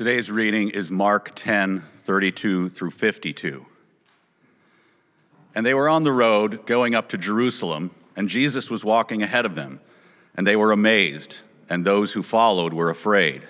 [0.00, 3.66] Today's reading is Mark 10 32 through 52.
[5.54, 9.44] And they were on the road going up to Jerusalem, and Jesus was walking ahead
[9.44, 9.78] of them.
[10.34, 11.36] And they were amazed,
[11.68, 13.42] and those who followed were afraid.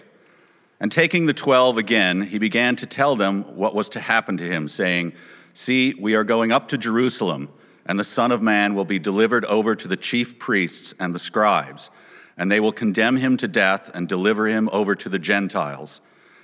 [0.81, 4.42] And taking the twelve again, he began to tell them what was to happen to
[4.42, 5.12] him, saying,
[5.54, 7.48] See, we are going up to Jerusalem,
[7.87, 11.21] and the Son of Man will be delivered over to the chief priests and the
[11.21, 11.90] scribes,
[12.37, 16.01] and they will condemn him to death and deliver him over to the Gentiles.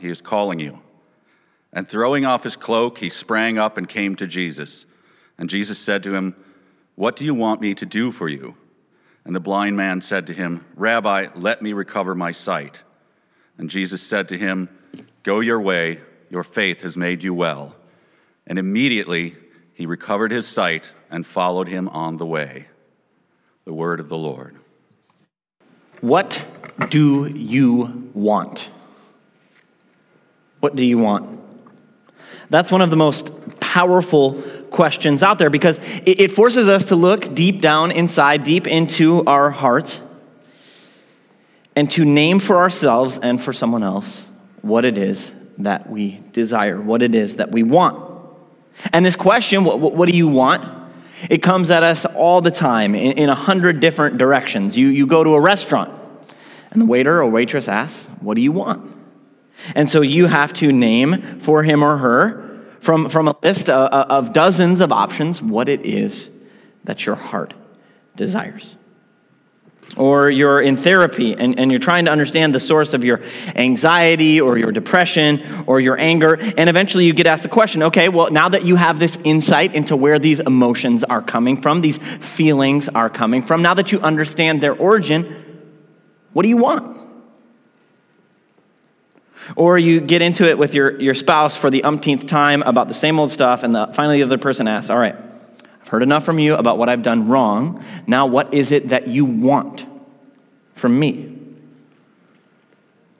[0.00, 0.80] he is calling you.
[1.72, 4.86] And throwing off his cloak, he sprang up and came to Jesus.
[5.38, 6.34] And Jesus said to him,
[6.96, 8.56] What do you want me to do for you?
[9.24, 12.80] And the blind man said to him, Rabbi, let me recover my sight.
[13.58, 14.68] And Jesus said to him,
[15.22, 16.00] Go your way,
[16.30, 17.76] your faith has made you well.
[18.46, 19.36] And immediately
[19.74, 22.66] he recovered his sight and followed him on the way.
[23.64, 24.56] The word of the Lord.
[26.00, 26.42] What
[26.88, 28.70] do you want?
[30.60, 31.40] What do you want?
[32.50, 34.34] That's one of the most powerful
[34.70, 39.50] questions out there because it forces us to look deep down inside, deep into our
[39.50, 40.00] hearts,
[41.76, 44.24] and to name for ourselves and for someone else
[44.62, 48.06] what it is that we desire, what it is that we want.
[48.92, 50.64] And this question, what, what do you want?
[51.28, 54.76] It comes at us all the time in a hundred different directions.
[54.76, 55.92] You, you go to a restaurant,
[56.70, 58.99] and the waiter or waitress asks, What do you want?
[59.74, 62.50] And so you have to name for him or her
[62.80, 66.30] from, from a list of, of dozens of options what it is
[66.84, 67.54] that your heart
[68.16, 68.76] desires.
[69.96, 73.22] Or you're in therapy and, and you're trying to understand the source of your
[73.56, 76.34] anxiety or your depression or your anger.
[76.34, 79.74] And eventually you get asked the question okay, well, now that you have this insight
[79.74, 84.00] into where these emotions are coming from, these feelings are coming from, now that you
[84.00, 85.44] understand their origin,
[86.32, 86.99] what do you want?
[89.56, 92.94] Or you get into it with your, your spouse for the umpteenth time about the
[92.94, 95.16] same old stuff, and the, finally the other person asks, All right,
[95.80, 97.84] I've heard enough from you about what I've done wrong.
[98.06, 99.86] Now, what is it that you want
[100.74, 101.36] from me?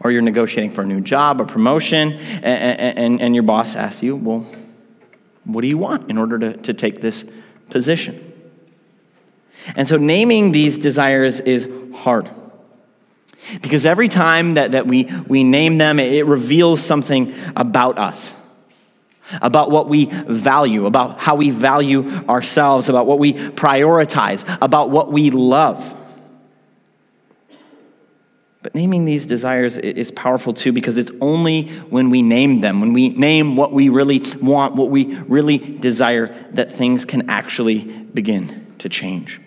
[0.01, 4.03] Or you're negotiating for a new job, a promotion, and, and, and your boss asks
[4.03, 4.47] you, Well,
[5.45, 7.25] what do you want in order to, to take this
[7.69, 8.27] position?
[9.77, 12.31] And so, naming these desires is hard.
[13.63, 18.33] Because every time that, that we, we name them, it, reveals something about us,
[19.41, 25.11] about what we value, about how we value ourselves, about what we prioritize, about what
[25.11, 25.97] we love.
[28.63, 32.93] But naming these desires is powerful too because it's only when we name them, when
[32.93, 38.75] we name what we really want, what we really desire, that things can actually begin
[38.79, 39.41] to change.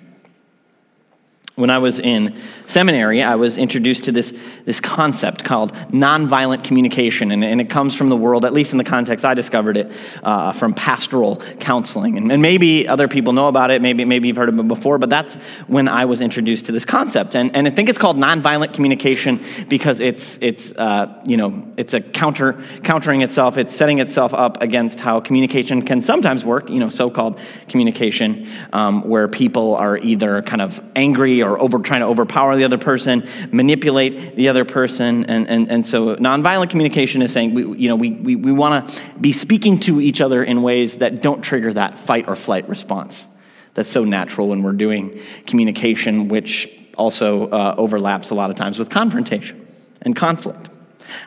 [1.56, 2.36] When I was in
[2.66, 4.34] seminary, I was introduced to this,
[4.66, 7.30] this concept called nonviolent communication.
[7.30, 9.92] And, and it comes from the world, at least in the context I discovered it,
[10.24, 12.18] uh, from pastoral counseling.
[12.18, 14.98] And, and, maybe other people know about it, maybe, maybe you've heard of it before,
[14.98, 15.36] but that's
[15.68, 17.36] when I was introduced to this concept.
[17.36, 19.40] And, and I think it's called nonviolent communication
[19.70, 24.62] because it's, it's, uh, you know, it's a counter, countering itself, it's setting itself up
[24.64, 29.98] against how communication can sometimes work, you know, so called communication, um, where people are
[30.00, 34.66] either kind of angry or over trying to overpower the other person, manipulate the other
[34.66, 35.26] person.
[35.26, 38.88] And, and, and so nonviolent communication is saying, we, you know, we, we, we want
[38.88, 42.68] to be speaking to each other in ways that don't trigger that fight or flight
[42.68, 43.28] response.
[43.76, 48.80] That's so natural when we're doing communication, which also uh, overlaps a lot of times
[48.80, 49.68] with confrontation
[50.02, 50.70] and conflict.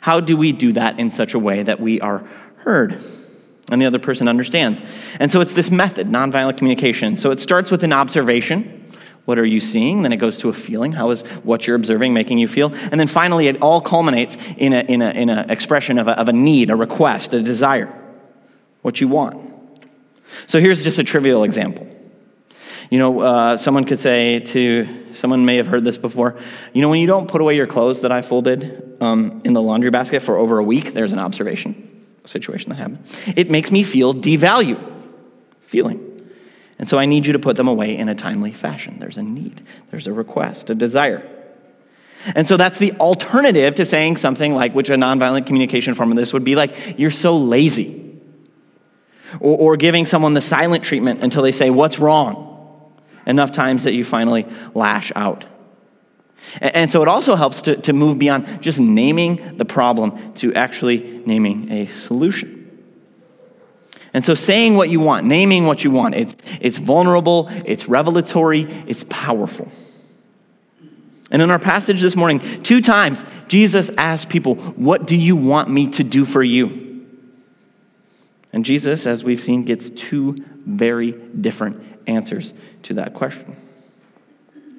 [0.00, 2.24] How do we do that in such a way that we are
[2.58, 3.00] heard?
[3.70, 4.82] and the other person understands.
[5.18, 7.16] And so it's this method, nonviolent communication.
[7.16, 8.75] So it starts with an observation.
[9.26, 10.02] What are you seeing?
[10.02, 10.92] Then it goes to a feeling.
[10.92, 12.72] How is what you're observing making you feel?
[12.74, 16.12] And then finally, it all culminates in an in a, in a expression of a,
[16.12, 17.92] of a need, a request, a desire,
[18.82, 19.52] what you want.
[20.46, 21.86] So here's just a trivial example.
[22.88, 26.38] You know, uh, someone could say to, someone may have heard this before,
[26.72, 29.62] you know, when you don't put away your clothes that I folded um, in the
[29.62, 33.04] laundry basket for over a week, there's an observation, situation that happened.
[33.34, 34.80] It makes me feel devalued,
[35.62, 36.05] feeling.
[36.78, 38.98] And so I need you to put them away in a timely fashion.
[38.98, 41.26] There's a need, there's a request, a desire.
[42.34, 46.16] And so that's the alternative to saying something like, which a nonviolent communication form of
[46.16, 48.02] this would be like, you're so lazy.
[49.40, 52.52] Or, or giving someone the silent treatment until they say, what's wrong?
[53.26, 55.44] Enough times that you finally lash out.
[56.60, 60.52] And, and so it also helps to, to move beyond just naming the problem to
[60.54, 62.55] actually naming a solution.
[64.16, 68.62] And so saying what you want, naming what you want, it's, it's vulnerable, it's revelatory,
[68.86, 69.70] it's powerful.
[71.30, 75.68] And in our passage this morning, two times, Jesus asked people, What do you want
[75.68, 77.06] me to do for you?
[78.54, 82.54] And Jesus, as we've seen, gets two very different answers
[82.84, 83.54] to that question.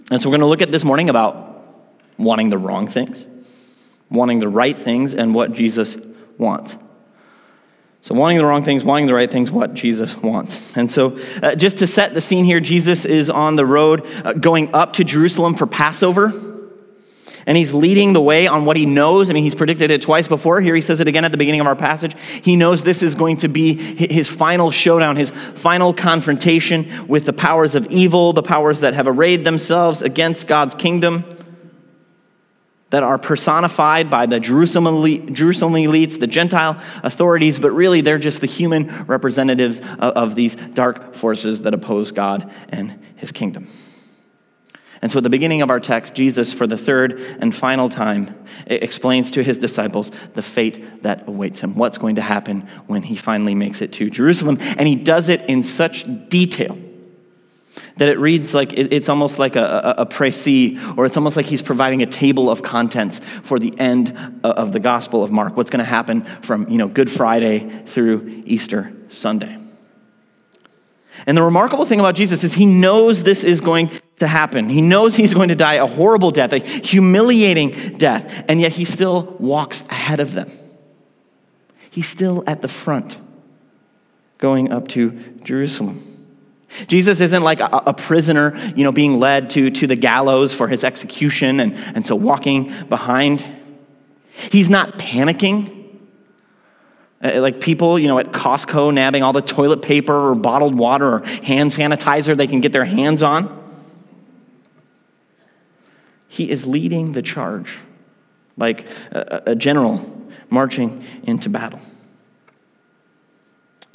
[0.10, 1.63] And so we're going to look at this morning about
[2.18, 3.28] wanting the wrong things,
[4.10, 5.95] wanting the right things, and what Jesus
[6.40, 6.75] wants.
[8.07, 10.77] So, wanting the wrong things, wanting the right things, what Jesus wants.
[10.77, 14.31] And so, uh, just to set the scene here, Jesus is on the road uh,
[14.31, 16.31] going up to Jerusalem for Passover.
[17.45, 19.30] And he's leading the way on what he knows.
[19.30, 20.62] I mean, he's predicted it twice before.
[20.62, 22.15] Here he says it again at the beginning of our passage.
[22.44, 27.33] He knows this is going to be his final showdown, his final confrontation with the
[27.33, 31.25] powers of evil, the powers that have arrayed themselves against God's kingdom
[32.89, 38.42] that are personified by the Jerusalem, Jerusalem elites, the Gentile authorities, but really they're just
[38.42, 43.68] the human representatives of, of these dark forces that oppose God and his kingdom.
[45.01, 48.36] And so at the beginning of our text, Jesus, for the third and final time,
[48.66, 53.16] explains to his disciples the fate that awaits him, what's going to happen when he
[53.16, 54.57] finally makes it to Jerusalem.
[54.60, 56.78] And he does it in such detail
[57.97, 61.45] that it reads like it's almost like a, a, a précis, or it's almost like
[61.45, 65.69] he's providing a table of contents for the end of the Gospel of Mark, what's
[65.69, 69.57] going to happen from you know, Good Friday through Easter Sunday.
[71.25, 74.69] And the remarkable thing about Jesus is he knows this is going to happen.
[74.69, 78.85] He knows he's going to die a horrible death, a humiliating death, and yet he
[78.85, 80.51] still walks ahead of them.
[81.89, 83.18] He's still at the front,
[84.38, 85.12] going up to
[85.44, 86.06] Jerusalem.
[86.88, 90.68] Jesus isn't like a, a, prisoner, you know, being led to, to the gallows for
[90.68, 93.44] his execution and, and so walking behind.
[94.52, 95.74] He's not panicking.
[97.24, 101.16] Uh, like people, you know, at Costco nabbing all the toilet paper or bottled water
[101.16, 103.56] or hand sanitizer they can get their hands on.
[106.28, 107.80] He is leading the charge
[108.57, 111.80] like a, a general marching into battle.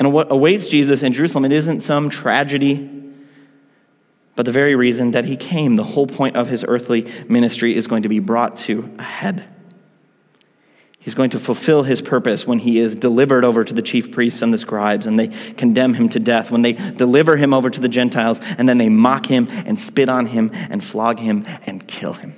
[0.02, 2.90] And what awaits Jesus in Jerusalem, it isn't some tragedy,
[4.35, 5.76] but the very reason that he came.
[5.76, 9.44] The whole point of his earthly ministry is going to be brought to a head.
[10.99, 14.42] He's going to fulfill his purpose when he is delivered over to the chief priests
[14.42, 17.80] and the scribes, and they condemn him to death, when they deliver him over to
[17.80, 21.87] the Gentiles, and then they mock him and spit on him and flog him and
[21.87, 22.35] kill him.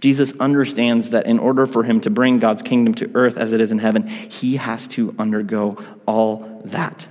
[0.00, 3.60] Jesus understands that in order for him to bring God's kingdom to earth as it
[3.60, 7.06] is in heaven, he has to undergo all that.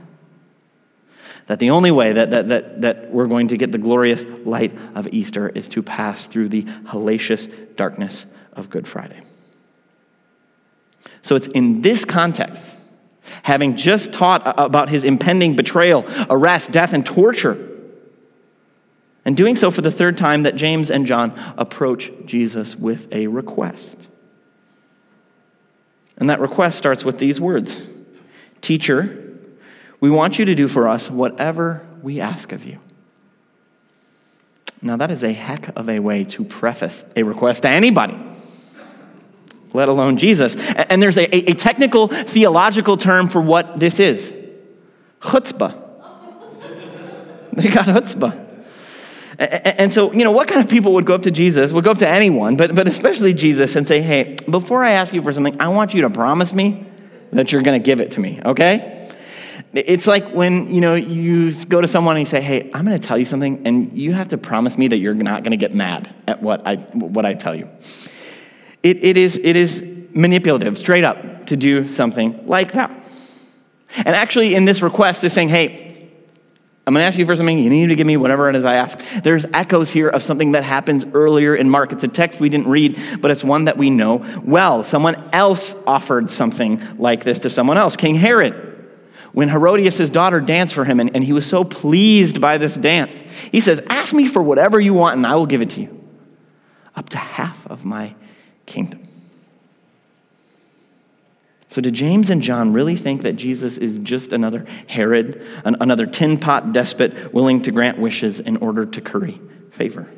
[1.46, 4.76] That the only way that, that, that, that we're going to get the glorious light
[4.96, 9.22] of Easter is to pass through the hellacious darkness of Good Friday.
[11.22, 12.78] So it's in this context,
[13.44, 17.69] having just taught about his impending betrayal, arrest, death, and torture
[19.30, 23.28] And doing so for the third time, that James and John approach Jesus with a
[23.28, 24.08] request.
[26.18, 27.80] And that request starts with these words
[28.62, 29.38] Teacher,
[30.00, 32.80] we want you to do for us whatever we ask of you.
[34.82, 38.18] Now, that is a heck of a way to preface a request to anybody,
[39.74, 40.56] let alone Jesus.
[40.56, 44.34] And there's a, a technical theological term for what this is
[45.22, 45.80] chutzpah.
[47.54, 48.48] They got chutzpah.
[49.40, 51.92] And so, you know, what kind of people would go up to Jesus, would go
[51.92, 55.32] up to anyone, but, but especially Jesus, and say, hey, before I ask you for
[55.32, 56.86] something, I want you to promise me
[57.32, 59.10] that you're going to give it to me, okay?
[59.72, 63.00] It's like when, you know, you go to someone and you say, hey, I'm going
[63.00, 65.58] to tell you something, and you have to promise me that you're not going to
[65.58, 67.70] get mad at what I, what I tell you.
[68.84, 72.92] It, it, is, it is manipulative, straight up, to do something like that.
[73.96, 75.89] And actually, in this request, is saying, hey,
[76.90, 77.60] I'm going to ask you for something.
[77.60, 79.00] You need to give me whatever it is I ask.
[79.22, 81.92] There's echoes here of something that happens earlier in Mark.
[81.92, 84.84] It's a text we didn't read, but it's one that we know well.
[84.84, 88.56] Someone else offered something like this to someone else, King Herod.
[89.34, 93.22] When Herodias' daughter danced for him, and, and he was so pleased by this dance,
[93.22, 96.04] he says, Ask me for whatever you want, and I will give it to you.
[96.96, 98.16] Up to half of my
[98.66, 99.04] kingdom.
[101.70, 106.08] So, did James and John really think that Jesus is just another Herod, an, another
[106.08, 110.10] tin pot despot willing to grant wishes in order to curry favor?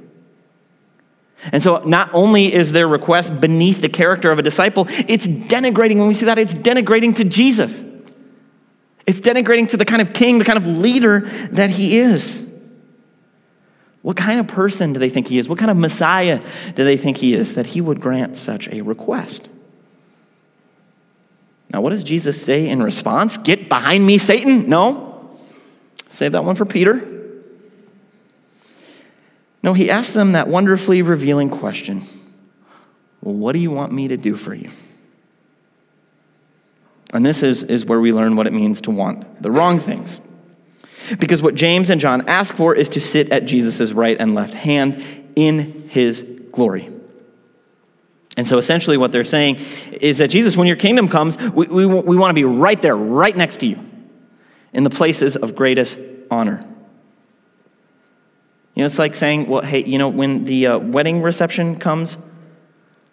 [1.52, 5.98] And so, not only is their request beneath the character of a disciple, it's denigrating.
[5.98, 7.84] When we see that, it's denigrating to Jesus.
[9.06, 11.20] It's denigrating to the kind of king, the kind of leader
[11.52, 12.48] that he is.
[14.04, 15.50] What kind of person do they think he is?
[15.50, 16.42] What kind of Messiah
[16.76, 19.50] do they think he is that he would grant such a request?
[21.72, 23.38] Now, what does Jesus say in response?
[23.38, 24.68] Get behind me, Satan?
[24.70, 25.38] No.
[26.10, 27.08] Save that one for Peter.
[29.64, 32.04] No, he asks them that wonderfully revealing question
[33.22, 34.70] Well, what do you want me to do for you?
[37.14, 40.20] And this is, is where we learn what it means to want the wrong things.
[41.20, 44.54] Because what James and John ask for is to sit at Jesus' right and left
[44.54, 45.04] hand
[45.36, 46.90] in his glory.
[48.42, 49.58] And so essentially, what they're saying
[49.92, 52.98] is that Jesus, when your kingdom comes, we, we, we want to be right there,
[52.98, 53.80] right next to you,
[54.74, 55.96] in the places of greatest
[56.32, 56.66] honor.
[58.74, 62.18] You know, it's like saying, well, hey, you know, when the uh, wedding reception comes,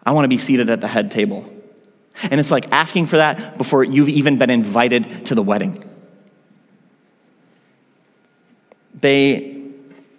[0.03, 1.45] I want to be seated at the head table.
[2.23, 5.87] And it's like asking for that before you've even been invited to the wedding.
[8.95, 9.63] They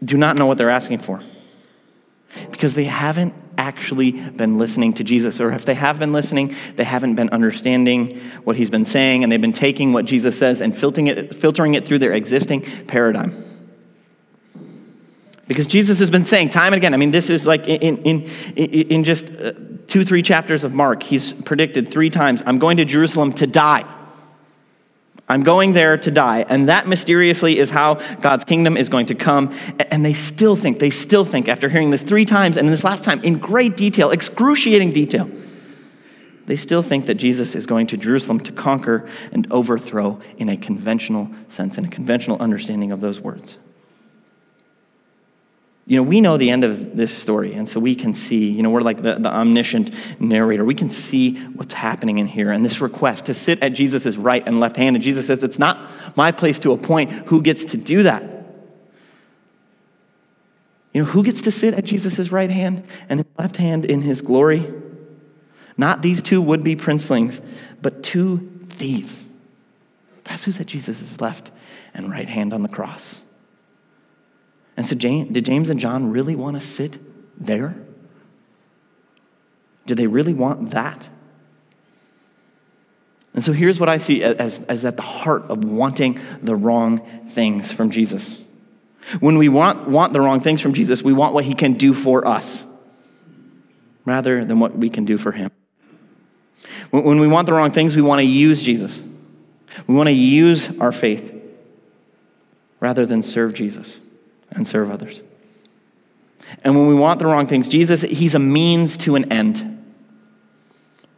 [0.05, 1.23] do not know what they're asking for
[2.51, 3.33] because they haven't
[3.69, 5.39] actually been listening to Jesus.
[5.39, 9.31] Or if they have been listening, they haven't been understanding what he's been saying, and
[9.31, 13.31] they've been taking what Jesus says and filtering it, filtering it through their existing paradigm.
[15.47, 18.21] Because Jesus has been saying time and again, I mean, this is like in, in,
[18.55, 19.53] in just uh,
[19.87, 23.85] two, three chapters of Mark, he's predicted three times, I'm going to Jerusalem to die.
[25.29, 26.43] I'm going there to die.
[26.49, 29.55] And that mysteriously is how God's kingdom is going to come.
[29.91, 33.03] And they still think, they still think, after hearing this three times and this last
[33.03, 35.29] time in great detail, excruciating detail,
[36.47, 40.57] they still think that Jesus is going to Jerusalem to conquer and overthrow in a
[40.57, 43.59] conventional sense, in a conventional understanding of those words
[45.89, 48.61] you know, we know the end of this story, and so we can see, you
[48.61, 49.91] know, we're like the, the omniscient
[50.21, 50.63] narrator.
[50.63, 52.51] We can see what's happening in here.
[52.51, 55.57] And this request to sit at Jesus' right and left hand, and Jesus says, It's
[55.57, 58.21] not my place to appoint who gets to do that.
[60.93, 64.03] You know, who gets to sit at Jesus' right hand and his left hand in
[64.03, 64.71] his glory?
[65.75, 67.41] Not these two would be princelings,
[67.81, 69.25] but two thieves.
[70.25, 71.49] That's who's at Jesus' left
[71.95, 73.21] and right hand on the cross.
[74.79, 76.97] And so, James, did James and John really want to sit
[77.37, 77.75] there?
[79.85, 81.09] Did they really want that?
[83.33, 86.99] And so here's what I see as, as at the heart of wanting the wrong
[87.27, 88.45] things from Jesus.
[89.19, 91.93] When we want, want the wrong things from Jesus, we want what he can do
[91.93, 92.65] for us
[94.05, 95.51] rather than what we can do for him.
[96.91, 99.03] When we want the wrong things, we want to use Jesus.
[99.87, 101.35] We want to use our faith
[102.79, 103.99] rather than serve Jesus
[104.51, 105.21] and serve others.
[106.63, 109.75] And when we want the wrong things, Jesus, he's a means to an end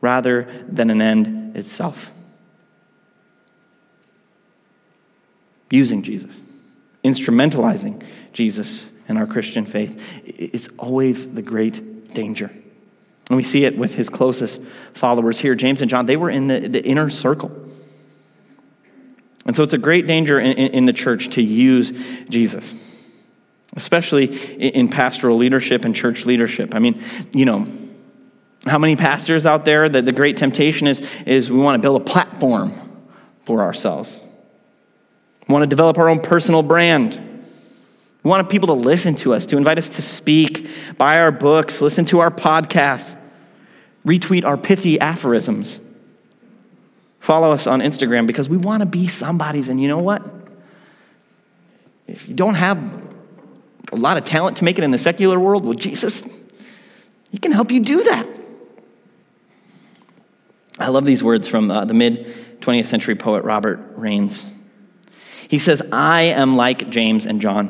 [0.02, 2.12] rather than an end itself.
[5.70, 6.42] Using Jesus,
[7.04, 12.52] instrumentalizing Jesus in our Christian faith is always the great danger.
[13.30, 14.62] And we see it with his closest
[14.94, 16.06] followers here, James and John.
[16.06, 17.50] They were in the, the inner circle.
[19.46, 21.94] And so it's a great danger in, in, in the church to use
[22.30, 22.74] Jesus.
[23.75, 24.25] Especially
[24.58, 26.75] in pastoral leadership and church leadership.
[26.75, 27.01] I mean,
[27.34, 27.72] you know,
[28.66, 32.01] how many pastors out there that the great temptation is, is we want to build
[32.01, 32.74] a platform
[33.46, 34.22] for ourselves.
[35.48, 37.20] We want to develop our own personal brand.
[38.24, 41.82] We want people to listen to us, to invite us to speak, buy our books,
[41.82, 43.16] listen to our podcasts,
[44.06, 45.80] retweet our pithy aphorisms.
[47.20, 49.70] Follow us on Instagram because we want to be somebody's.
[49.70, 50.24] And you know what?
[52.08, 53.11] If you don't have
[53.92, 56.24] a lot of talent to make it in the secular world, well, Jesus,
[57.32, 58.28] He can help you do that.
[60.80, 62.26] I love these words from uh, the mid
[62.62, 64.46] 20th century poet Robert Raines.
[65.48, 67.70] He says, I am like James and John.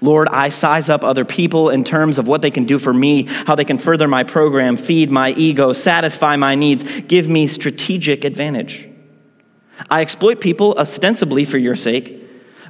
[0.00, 3.24] Lord, I size up other people in terms of what they can do for me,
[3.24, 8.24] how they can further my program, feed my ego, satisfy my needs, give me strategic
[8.24, 8.88] advantage.
[9.90, 12.21] I exploit people ostensibly for your sake,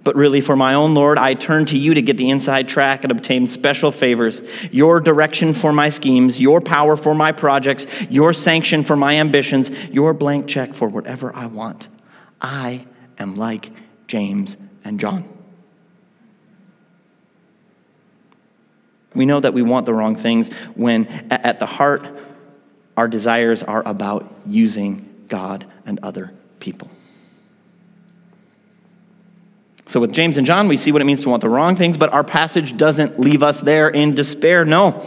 [0.05, 3.05] but really for my own Lord, I turn to you to get the inside track
[3.05, 8.33] and obtain special favors, your direction for my schemes, your power for my projects, your
[8.33, 11.89] sanction for my ambitions, your blank check for whatever I want.
[12.41, 12.87] I
[13.19, 13.71] am like
[14.09, 15.29] James and John.
[19.15, 22.05] We know that we want the wrong things when, at the heart,
[22.97, 26.91] our desires are about using God and other people.
[29.87, 31.97] So, with James and John, we see what it means to want the wrong things,
[31.97, 34.65] but our passage doesn't leave us there in despair.
[34.65, 35.05] No.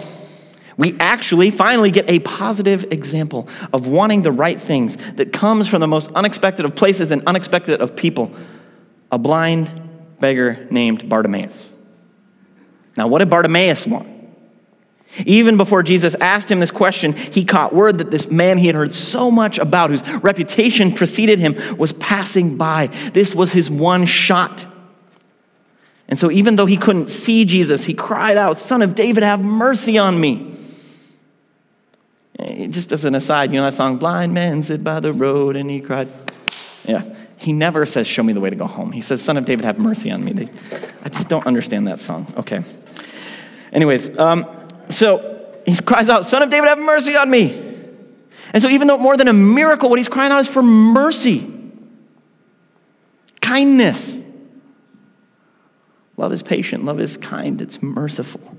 [0.77, 5.79] We actually finally get a positive example of wanting the right things that comes from
[5.79, 8.33] the most unexpected of places and unexpected of people
[9.11, 9.71] a blind
[10.19, 11.69] beggar named Bartimaeus.
[12.97, 14.14] Now, what did Bartimaeus want?
[15.25, 18.75] Even before Jesus asked him this question, he caught word that this man he had
[18.75, 22.87] heard so much about, whose reputation preceded him, was passing by.
[23.13, 24.65] This was his one shot.
[26.07, 29.43] And so, even though he couldn't see Jesus, he cried out, Son of David, have
[29.43, 30.55] mercy on me.
[32.69, 35.69] Just as an aside, you know that song, Blind Man sit by the road and
[35.69, 36.09] he cried.
[36.83, 37.03] Yeah.
[37.37, 38.91] He never says, Show me the way to go home.
[38.91, 40.33] He says, Son of David, have mercy on me.
[40.33, 40.49] They,
[41.03, 42.31] I just don't understand that song.
[42.37, 42.63] Okay.
[43.71, 44.45] Anyways, um,
[44.89, 47.61] so he cries out, Son of David, have mercy on me.
[48.53, 51.51] And so, even though more than a miracle, what he's crying out is for mercy,
[53.41, 54.17] kindness.
[56.17, 58.55] Love is patient, love is kind, it's merciful.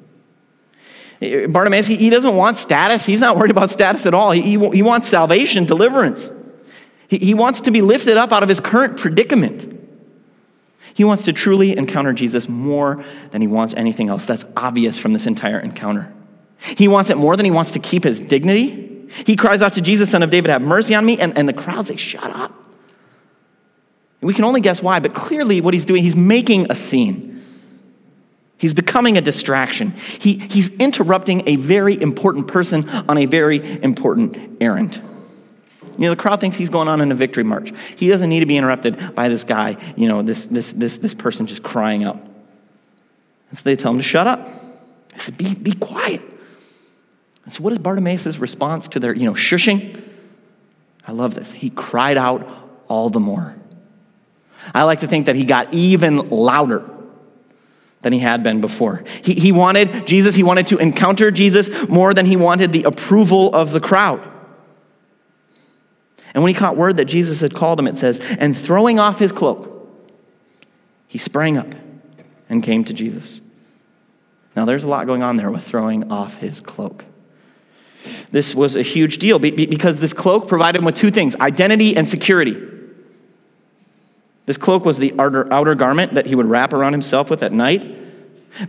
[1.23, 3.07] Eh, eh, Bartimaeus, he, he doesn't want status.
[3.07, 4.33] He's not worried about status at all.
[4.33, 6.31] He, wants salvation, deliverance.
[7.09, 9.73] He wants to be lifted up out of his current predicament.
[10.93, 14.25] He wants to truly encounter Jesus more than he wants anything else.
[14.25, 16.13] That's obvious from this entire encounter.
[16.59, 19.09] He wants it more than he wants to keep his dignity.
[19.25, 21.19] He cries out to Jesus, Son of David, have mercy on me.
[21.19, 22.53] And, and the crowd say, Shut up.
[24.21, 27.45] We can only guess why, but clearly what he's doing, he's making a scene.
[28.59, 29.93] He's becoming a distraction.
[29.93, 35.01] He, he's interrupting a very important person on a very important errand.
[35.99, 37.73] You know, the crowd thinks he's going on in a victory march.
[37.97, 41.15] He doesn't need to be interrupted by this guy, you know, this, this, this, this
[41.15, 42.17] person just crying out.
[43.51, 44.41] And so they tell him to shut up.
[45.11, 46.21] They said, be, be quiet.
[47.47, 50.03] And so what is Bartimaeus' response to their, you know, shushing?
[51.07, 51.53] I love this.
[51.53, 52.47] He cried out
[52.89, 53.55] all the more.
[54.75, 56.91] I like to think that he got even louder
[58.03, 59.05] than he had been before.
[59.23, 63.55] He, he wanted Jesus, he wanted to encounter Jesus more than he wanted the approval
[63.55, 64.21] of the crowd.
[66.35, 69.21] And when he caught word that Jesus had called him, it says, and throwing off
[69.21, 69.89] his cloak,
[71.07, 71.69] he sprang up
[72.49, 73.41] and came to Jesus.
[74.57, 77.05] Now, there's a lot going on there with throwing off his cloak.
[78.31, 82.09] This was a huge deal because this cloak provided him with two things identity and
[82.09, 82.57] security.
[84.47, 88.05] This cloak was the outer, garment that he would wrap around himself with at night.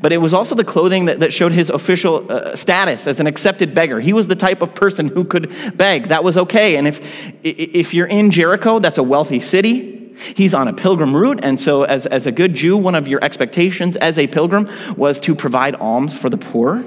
[0.02, 3.28] But it was also the clothing that, that showed his official uh, status as an
[3.28, 4.00] accepted beggar.
[4.02, 6.06] He was the type of person who could beg.
[6.10, 6.76] That was okay.
[6.76, 7.00] And if,
[7.43, 10.15] if you're in Jericho, that's a wealthy city.
[10.36, 11.39] He's on a pilgrim route.
[11.43, 15.19] And so, as, as a good Jew, one of your expectations as a pilgrim was
[15.19, 16.84] to provide alms for the poor.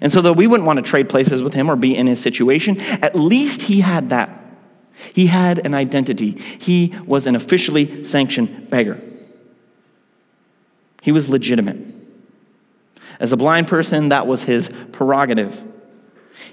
[0.00, 2.20] And so, though we wouldn't want to trade places with him or be in his
[2.20, 4.36] situation, at least he had that.
[5.14, 6.32] He had an identity.
[6.32, 9.00] He was an officially sanctioned beggar.
[11.02, 11.78] He was legitimate.
[13.18, 15.62] As a blind person, that was his prerogative.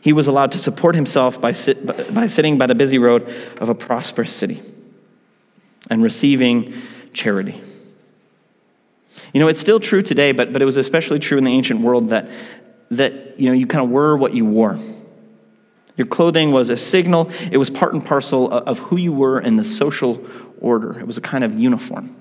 [0.02, 3.28] He was allowed to support himself by, sit, by sitting by the busy road
[3.60, 4.62] of a prosperous city
[5.90, 6.74] and receiving
[7.14, 7.62] charity.
[9.34, 11.82] You know, it's still true today, but, but it was especially true in the ancient
[11.82, 12.30] world that,
[12.92, 14.80] that you know, you kind of were what you wore.
[15.96, 19.56] Your clothing was a signal, it was part and parcel of who you were in
[19.56, 20.24] the social
[20.60, 21.00] order.
[21.00, 22.16] It was a kind of uniform.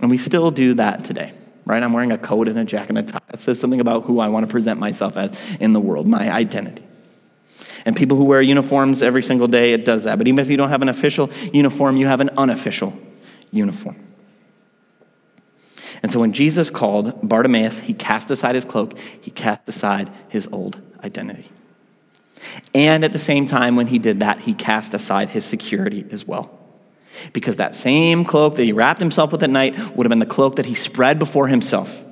[0.00, 1.32] And we still do that today.
[1.66, 1.82] right?
[1.82, 3.20] I'm wearing a coat and a jacket and a tie.
[3.34, 6.32] It says something about who I want to present myself as in the world, my
[6.32, 6.82] identity.
[7.84, 10.18] And people who wear uniforms every single day, it does that.
[10.18, 12.96] But even if you don't have an official uniform, you have an unofficial
[13.52, 13.96] uniform.
[16.06, 20.48] And so when Jesus called Bartimaeus, he cast aside his cloak, he cast aside his
[20.52, 21.48] old identity.
[22.72, 26.24] And at the same time, when he did that, he cast aside his security as
[26.24, 26.56] well.
[27.32, 30.26] Because that same cloak that he wrapped himself with at night would have been the
[30.26, 32.04] cloak that he spread before himself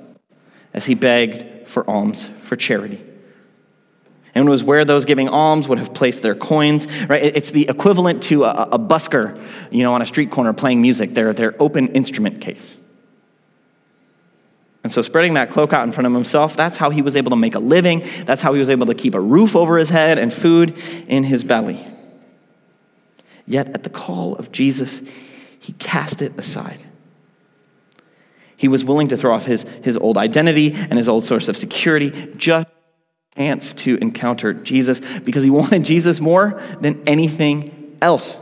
[0.73, 3.01] as he begged for alms, for charity.
[4.33, 6.85] And it was where those giving alms would have placed their coins.
[7.03, 7.23] Right?
[7.23, 11.13] It's the equivalent to a, a busker, you know, on a street corner playing music,
[11.13, 12.77] their, their open instrument case.
[14.85, 17.31] And so, spreading that cloak out in front of himself, that's how he was able
[17.31, 18.03] to make a living.
[18.25, 21.23] That's how he was able to keep a roof over his head and food in
[21.23, 21.83] his belly.
[23.47, 25.01] Yet, at the call of Jesus,
[25.59, 26.85] he cast it aside.
[28.55, 31.57] He was willing to throw off his, his old identity and his old source of
[31.57, 32.67] security just
[33.35, 38.37] chance to encounter Jesus because he wanted Jesus more than anything else.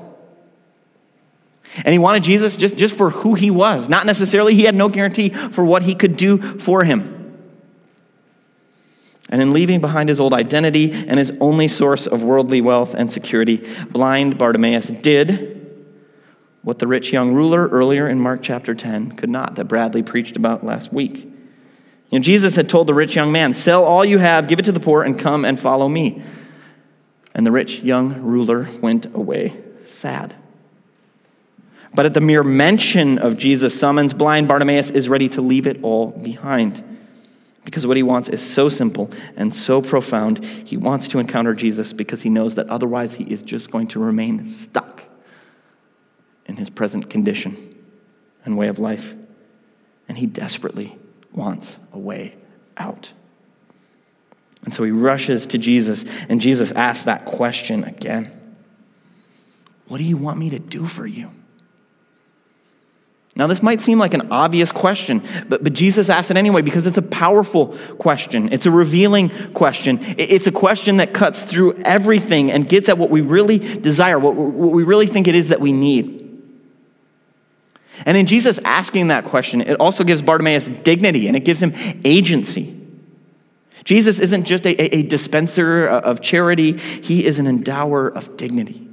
[1.77, 3.89] And he wanted Jesus just, just for who he was.
[3.89, 7.13] Not necessarily, he had no guarantee for what he could do for him.
[9.29, 13.11] And in leaving behind his old identity and his only source of worldly wealth and
[13.11, 15.53] security, blind Bartimaeus did
[16.61, 20.37] what the rich young ruler earlier in Mark chapter 10 could not, that Bradley preached
[20.37, 21.15] about last week.
[21.15, 24.65] You know, Jesus had told the rich young man, Sell all you have, give it
[24.65, 26.21] to the poor, and come and follow me.
[27.33, 30.35] And the rich young ruler went away sad.
[31.93, 35.83] But at the mere mention of Jesus' summons, blind Bartimaeus is ready to leave it
[35.83, 36.83] all behind.
[37.65, 40.43] Because what he wants is so simple and so profound.
[40.43, 43.99] He wants to encounter Jesus because he knows that otherwise he is just going to
[43.99, 45.03] remain stuck
[46.45, 47.75] in his present condition
[48.43, 49.13] and way of life.
[50.09, 50.97] And he desperately
[51.31, 52.35] wants a way
[52.75, 53.13] out.
[54.63, 58.31] And so he rushes to Jesus, and Jesus asks that question again
[59.87, 61.31] What do you want me to do for you?
[63.35, 66.85] Now, this might seem like an obvious question, but, but Jesus asks it anyway because
[66.85, 68.53] it's a powerful question.
[68.53, 69.99] It's a revealing question.
[70.19, 74.35] It's a question that cuts through everything and gets at what we really desire, what,
[74.35, 76.19] what we really think it is that we need.
[78.05, 81.73] And in Jesus asking that question, it also gives Bartimaeus dignity and it gives him
[82.05, 82.79] agency.
[83.83, 88.92] Jesus isn't just a, a dispenser of charity, he is an endower of dignity.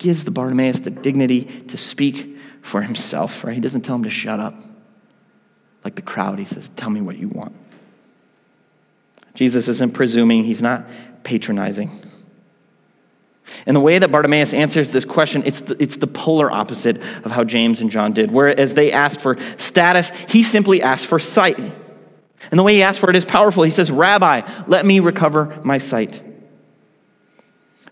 [0.00, 3.54] Gives the Bartimaeus the dignity to speak for himself, right?
[3.54, 4.54] He doesn't tell him to shut up.
[5.84, 7.54] Like the crowd, he says, Tell me what you want.
[9.34, 10.88] Jesus isn't presuming, he's not
[11.22, 11.90] patronizing.
[13.66, 17.30] And the way that Bartimaeus answers this question, it's the, it's the polar opposite of
[17.30, 18.30] how James and John did.
[18.30, 21.58] Whereas they asked for status, he simply asked for sight.
[21.58, 23.64] And the way he asked for it is powerful.
[23.64, 26.22] He says, Rabbi, let me recover my sight.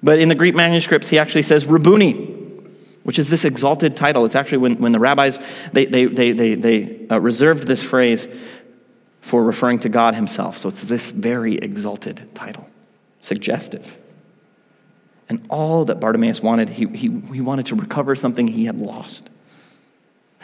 [0.03, 2.13] But in the Greek manuscripts, he actually says, Rabboni,
[3.03, 4.25] which is this exalted title.
[4.25, 5.39] It's actually when, when the rabbis,
[5.73, 8.29] they, they, they, they, they uh, reserved this phrase
[9.21, 10.59] for referring to God himself.
[10.59, 12.69] So it's this very exalted title,
[13.21, 13.97] suggestive.
[15.29, 19.29] And all that Bartimaeus wanted, he, he, he wanted to recover something he had lost.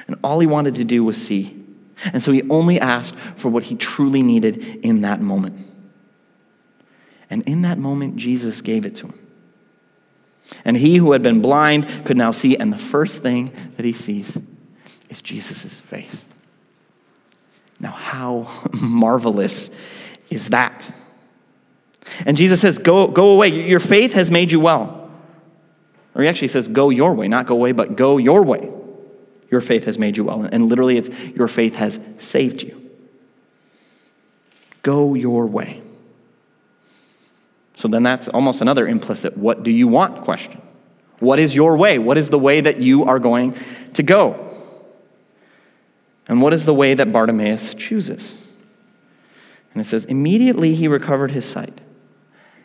[0.06, 1.64] And all he wanted to do was see.
[2.12, 5.66] And so he only asked for what he truly needed in that moment.
[7.30, 9.23] And in that moment, Jesus gave it to him.
[10.64, 13.92] And he who had been blind could now see, and the first thing that he
[13.92, 14.36] sees
[15.08, 16.26] is Jesus' face.
[17.80, 18.48] Now, how
[18.80, 19.70] marvelous
[20.30, 20.90] is that?
[22.26, 23.48] And Jesus says, Go, go away.
[23.48, 25.10] Your faith has made you well.
[26.14, 28.70] Or he actually says, Go your way, not go away, but go your way.
[29.50, 30.42] Your faith has made you well.
[30.50, 32.80] And literally, it's your faith has saved you.
[34.82, 35.83] Go your way.
[37.76, 40.60] So then that's almost another implicit what do you want question.
[41.18, 41.98] What is your way?
[41.98, 43.56] What is the way that you are going
[43.94, 44.40] to go?
[46.26, 48.38] And what is the way that Bartimaeus chooses?
[49.72, 51.80] And it says, immediately he recovered his sight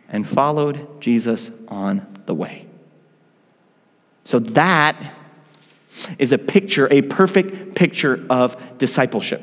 [0.07, 2.67] and followed Jesus on the way.
[4.25, 4.95] So that
[6.17, 9.41] is a picture, a perfect picture of discipleship.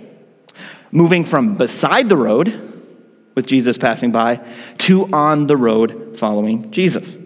[0.92, 2.75] Moving from beside the road
[3.36, 4.40] with Jesus passing by
[4.78, 7.16] to on the road following Jesus.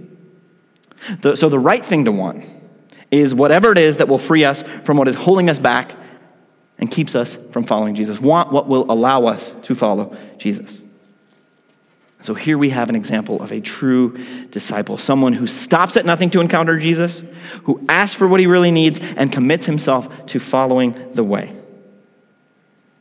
[1.21, 2.45] The, so, the right thing to want
[3.11, 5.97] is whatever it is that will free us from what is holding us back
[6.79, 8.21] and keeps us from following Jesus.
[8.21, 10.83] Want what will allow us to follow Jesus.
[12.23, 16.29] So here we have an example of a true disciple, someone who stops at nothing
[16.31, 17.23] to encounter Jesus,
[17.65, 21.57] who asks for what he really needs, and commits himself to following the way.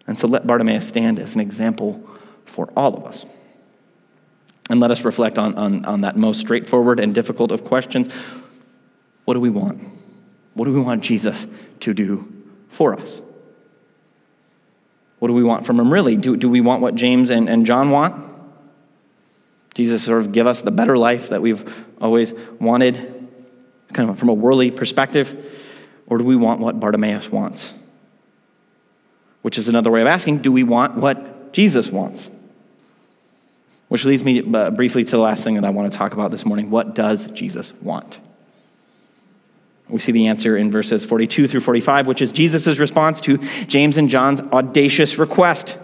[0.07, 2.08] And so let Bartimaeus stand as an example
[2.49, 3.25] for all of us.
[4.69, 8.13] And let us reflect on, on, on that most straightforward and difficult of questions.
[9.25, 9.83] What do we want?
[10.53, 11.47] What do we want Jesus
[11.81, 12.31] to do
[12.67, 13.21] for us?
[15.19, 16.15] What do we want from him, really?
[16.15, 18.25] Do, do we want what James and, and John want?
[19.73, 23.29] Jesus sort of give us the better life that we've always wanted,
[23.93, 25.55] kind of from a worldly perspective?
[26.07, 27.73] Or do we want what Bartimaeus wants?
[29.41, 32.29] Which is another way of asking do we want what Jesus wants?
[33.89, 36.31] Which leads me uh, briefly to the last thing that I want to talk about
[36.31, 36.69] this morning.
[36.69, 38.19] What does Jesus want?
[39.89, 43.97] We see the answer in verses 42 through 45, which is Jesus' response to James
[43.97, 45.77] and John's audacious request.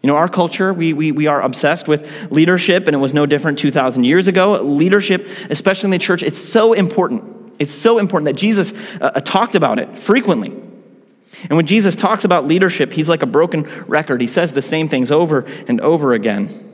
[0.00, 3.26] You know, our culture, we, we, we are obsessed with leadership, and it was no
[3.26, 4.62] different 2,000 years ago.
[4.62, 7.54] Leadership, especially in the church, it's so important.
[7.58, 10.50] It's so important that Jesus uh, uh talked about it frequently.
[10.50, 14.20] And when Jesus talks about leadership, he's like a broken record.
[14.20, 16.73] He says the same things over and over again.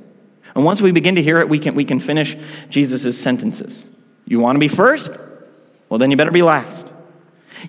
[0.61, 2.37] And once we begin to hear it, we can, we can finish
[2.69, 3.83] Jesus' sentences.
[4.27, 5.11] You want to be first?
[5.89, 6.87] Well, then you better be last.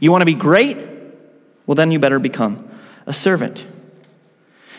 [0.01, 0.77] You want to be great?
[1.65, 2.69] Well, then you better become
[3.05, 3.65] a servant.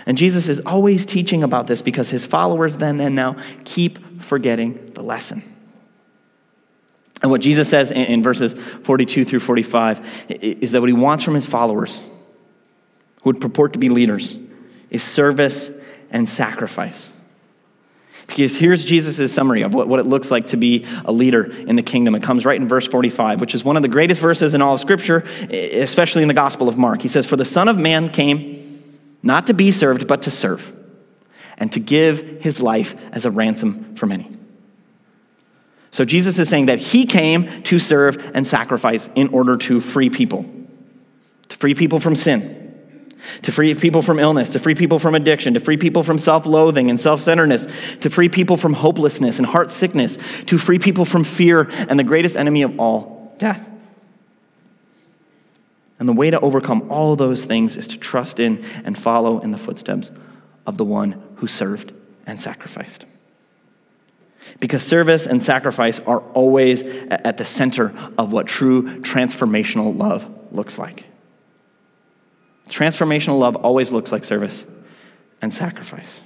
[0.05, 4.90] And Jesus is always teaching about this because his followers then and now keep forgetting
[4.92, 5.42] the lesson.
[7.22, 11.25] And what Jesus says in, in verses 42 through 45 is that what he wants
[11.25, 14.37] from his followers, who would purport to be leaders,
[14.90, 15.70] is service
[16.11, 17.12] and sacrifice.
[18.33, 21.77] Because here's Jesus' summary of what, what it looks like to be a leader in
[21.77, 22.14] the kingdom.
[22.14, 24.73] It comes right in verse 45, which is one of the greatest verses in all
[24.73, 25.18] of Scripture,
[25.51, 27.03] especially in the Gospel of Mark.
[27.03, 28.83] He says, For the Son of Man came
[29.23, 30.75] not to be served, but to serve,
[31.59, 34.31] and to give his life as a ransom for many.
[35.90, 40.09] So Jesus is saying that he came to serve and sacrifice in order to free
[40.09, 40.47] people,
[41.51, 42.62] to free people from sin
[43.43, 46.47] to free people from illness, to free people from addiction, to free people from self
[46.47, 47.67] loathing and self centeredness,
[48.01, 52.05] to free people from hopelessness and heart sickness, to free people from fear and the
[52.05, 53.69] greatest enemy of all, death.
[55.99, 59.53] And the way to overcome all those things is to trust in and follow in
[59.53, 60.11] the footsteps
[60.67, 61.93] of the one who served
[62.27, 63.05] and sacrificed.
[64.59, 70.79] Because service and sacrifice are always at the center of what true transformational love looks
[70.79, 71.07] like.
[72.73, 74.65] Transformational love always looks like service
[75.43, 76.23] and sacrifice.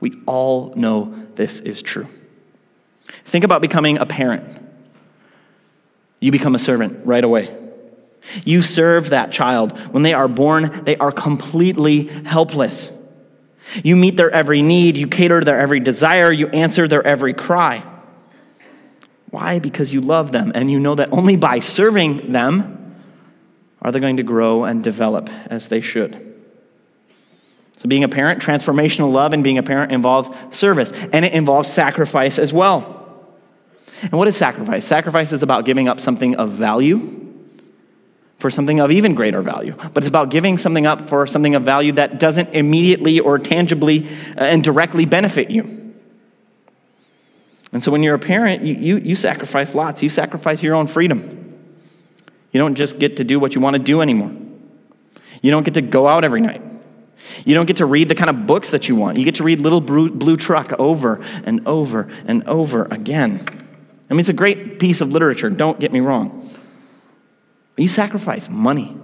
[0.00, 2.08] We all know this is true.
[3.26, 4.44] Think about becoming a parent.
[6.18, 7.54] You become a servant right away.
[8.42, 9.78] You serve that child.
[9.92, 12.90] When they are born, they are completely helpless.
[13.84, 17.34] You meet their every need, you cater to their every desire, you answer their every
[17.34, 17.84] cry.
[19.30, 19.58] Why?
[19.58, 22.85] Because you love them and you know that only by serving them
[23.86, 26.34] are they going to grow and develop as they should?
[27.76, 31.72] So, being a parent, transformational love and being a parent involves service, and it involves
[31.72, 32.92] sacrifice as well.
[34.02, 34.84] And what is sacrifice?
[34.84, 37.32] Sacrifice is about giving up something of value
[38.38, 41.62] for something of even greater value, but it's about giving something up for something of
[41.62, 45.94] value that doesn't immediately or tangibly uh, and directly benefit you.
[47.72, 50.02] And so, when you're a parent, you, you, you sacrifice lots.
[50.02, 51.45] You sacrifice your own freedom.
[52.56, 54.32] You don't just get to do what you want to do anymore.
[55.42, 56.62] You don't get to go out every night.
[57.44, 59.18] You don't get to read the kind of books that you want.
[59.18, 63.44] You get to read Little Blue Truck over and over and over again.
[64.08, 66.48] I mean, it's a great piece of literature, don't get me wrong.
[67.76, 68.96] You sacrifice money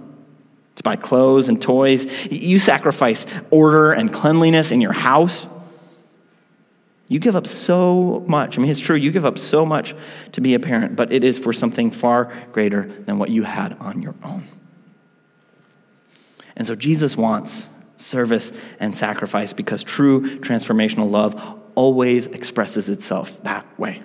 [0.73, 2.07] to buy clothes and toys.
[2.31, 5.45] You sacrifice order and cleanliness in your house.
[7.07, 8.57] You give up so much.
[8.57, 9.93] I mean, it's true, you give up so much
[10.31, 13.73] to be a parent, but it is for something far greater than what you had
[13.79, 14.45] on your own.
[16.55, 23.65] And so Jesus wants service and sacrifice because true transformational love always expresses itself that
[23.79, 24.01] way.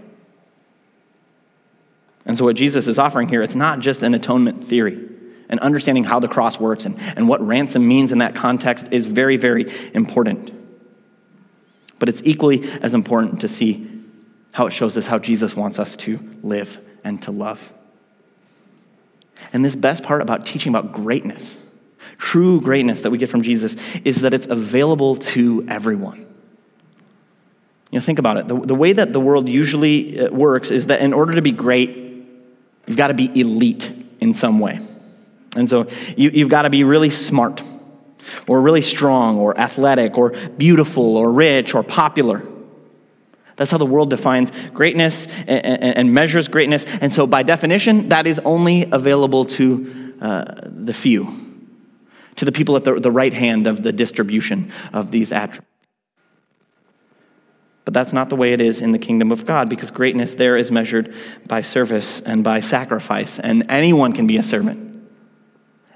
[2.25, 5.09] And so, what Jesus is offering here, it's not just an atonement theory.
[5.51, 9.07] And understanding how the cross works and, and what ransom means in that context is
[9.07, 10.53] very, very important.
[11.99, 13.87] But it's equally as important to see
[14.55, 17.73] how it shows us how Jesus wants us to live and to love.
[19.53, 21.59] And this best part about teaching about greatness,
[22.19, 26.27] true greatness that we get from Jesus, is that it's available to everyone.
[27.91, 28.49] You know, think about it.
[28.49, 31.53] The, the way that the world usually uh, works is that in order to be
[31.53, 31.97] great,
[32.87, 34.81] you've got to be elite in some way.
[35.57, 37.63] And so you, you've got to be really smart
[38.49, 42.45] or really strong or athletic or beautiful or rich or popular.
[43.59, 46.85] That's how the world defines greatness and, measures greatness.
[47.01, 51.29] And so, by definition, that is only available to uh, the few,
[52.37, 55.67] to the people at the, the right hand of the distribution of these attributes.
[57.85, 60.57] But that's not the way it is in the kingdom of God because greatness there
[60.57, 61.13] is measured
[61.47, 63.39] by service and by sacrifice.
[63.39, 65.01] And anyone can be a servant,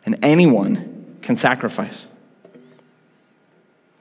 [0.05, 2.09] and anyone can sacrifice.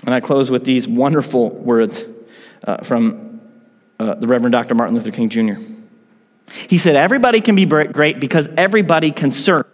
[0.05, 2.03] And I close with these wonderful words
[2.63, 3.41] uh, from
[3.99, 4.75] uh, the Reverend Dr.
[4.75, 5.61] Martin Luther King Jr.
[6.67, 9.65] He said, Everybody can be great because everybody can serve.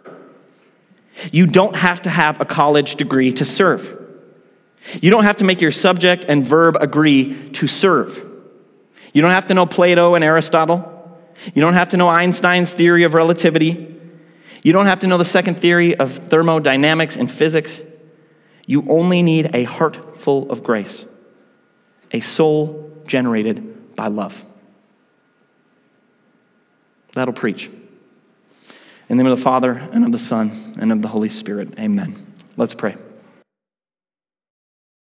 [1.31, 3.93] You don't have to have a college degree to serve.
[5.01, 8.23] You don't have to make your subject and verb agree to serve.
[9.13, 10.93] You don't have to know Plato and Aristotle.
[11.53, 13.95] You don't have to know Einstein's theory of relativity.
[14.63, 17.81] You don't have to know the second theory of thermodynamics and physics.
[18.65, 21.05] You only need a heart full of grace,
[22.11, 24.43] a soul generated by love.
[27.13, 27.67] That'll preach.
[29.07, 31.79] In the name of the Father, and of the Son, and of the Holy Spirit,
[31.79, 32.13] amen.
[32.57, 32.97] Let's pray.